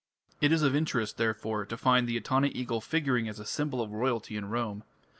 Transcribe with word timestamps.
It 0.41 0.51
is 0.51 0.63
of 0.63 0.75
interest, 0.75 1.17
therefore, 1.17 1.63
to 1.63 1.77
find 1.77 2.07
the 2.07 2.17
Etana 2.17 2.47
eagle 2.47 2.81
figuring 2.81 3.29
as 3.29 3.39
a 3.39 3.45
symbol 3.45 3.83
of 3.83 3.91
royalty 3.91 4.35
at 4.35 4.43
Rome. 4.43 4.83